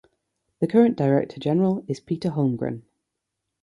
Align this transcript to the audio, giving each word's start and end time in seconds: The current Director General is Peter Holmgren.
The 0.61 0.65
current 0.65 0.97
Director 0.97 1.39
General 1.39 1.85
is 1.87 1.99
Peter 1.99 2.31
Holmgren. 2.31 2.81